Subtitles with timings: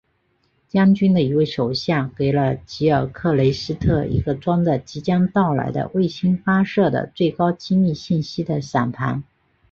[0.67, 9.23] 将军的一位手下给了吉尔克雷斯特一个装着即将到来的卫星发射的最高机密信息的闪盘。